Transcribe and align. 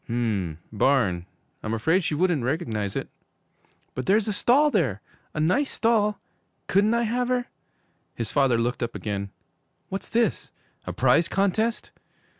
'M 0.09 0.57
m, 0.57 0.59
barn? 0.73 1.27
I'm 1.61 1.75
afraid 1.75 2.03
she 2.03 2.15
wouldn't 2.15 2.43
recognize 2.43 2.95
it.' 2.95 3.07
'But 3.93 4.07
there's 4.07 4.27
a 4.27 4.33
stall 4.33 4.71
there! 4.71 4.99
A 5.35 5.39
nice 5.39 5.69
stall! 5.69 6.19
Couldn't 6.65 6.95
I 6.95 7.03
have 7.03 7.27
her?' 7.27 7.45
His 8.15 8.31
father 8.31 8.57
looked 8.57 8.81
up 8.81 8.95
again. 8.95 9.29
'What's 9.89 10.09
this? 10.09 10.49
A 10.87 10.91
prize 10.91 11.27
contest? 11.27 11.91